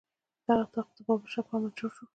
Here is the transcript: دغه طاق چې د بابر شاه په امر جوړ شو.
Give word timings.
دغه 0.47 0.65
طاق 0.73 0.87
چې 0.95 1.01
د 1.03 1.07
بابر 1.07 1.29
شاه 1.33 1.45
په 1.47 1.53
امر 1.57 1.71
جوړ 1.79 1.91
شو. 1.97 2.05